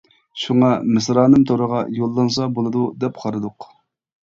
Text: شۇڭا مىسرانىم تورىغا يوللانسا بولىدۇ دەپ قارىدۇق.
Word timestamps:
شۇڭا 0.43 0.69
مىسرانىم 0.95 1.47
تورىغا 1.53 1.85
يوللانسا 2.01 2.51
بولىدۇ 2.59 2.87
دەپ 3.05 3.25
قارىدۇق. 3.25 3.75